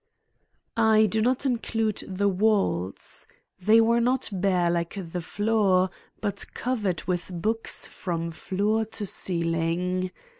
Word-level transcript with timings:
I 0.77 1.05
do 1.05 1.21
not 1.21 1.45
include 1.45 2.03
the 2.07 2.27
walls. 2.27 3.27
They 3.59 3.79
were 3.79 4.01
not 4.01 4.29
bare 4.31 4.71
like 4.71 4.95
the 4.97 5.21
floor, 5.21 5.91
but 6.21 6.43
covered 6.55 7.03
with 7.03 7.29
books 7.31 7.85
from 7.85 8.31
floor 8.31 8.83
to 8.83 9.05
ceiling. 9.05 10.09